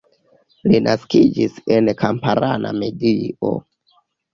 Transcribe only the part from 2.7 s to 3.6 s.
medio.